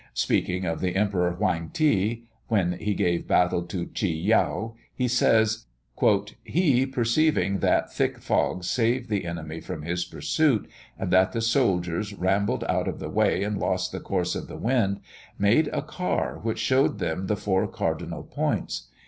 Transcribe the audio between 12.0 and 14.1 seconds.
rambled out of the way and lost the